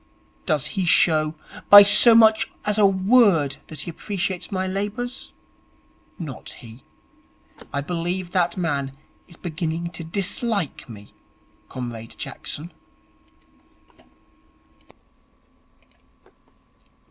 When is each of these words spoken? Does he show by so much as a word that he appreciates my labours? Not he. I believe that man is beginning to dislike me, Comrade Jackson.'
Does 0.47 0.65
he 0.73 0.85
show 0.85 1.35
by 1.69 1.83
so 1.83 2.15
much 2.15 2.49
as 2.65 2.79
a 2.79 2.87
word 2.87 3.57
that 3.67 3.81
he 3.81 3.91
appreciates 3.91 4.51
my 4.51 4.65
labours? 4.65 5.31
Not 6.17 6.49
he. 6.49 6.83
I 7.71 7.81
believe 7.81 8.31
that 8.31 8.57
man 8.57 8.97
is 9.27 9.37
beginning 9.37 9.91
to 9.91 10.03
dislike 10.03 10.89
me, 10.89 11.13
Comrade 11.69 12.15
Jackson.' 12.17 12.73